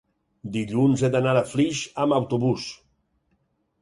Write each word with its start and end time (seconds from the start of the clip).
dilluns 0.55 1.03
he 1.03 1.11
d'anar 1.15 1.35
a 1.41 1.45
Flix 1.51 1.83
amb 2.05 2.17
autobús. 2.21 2.67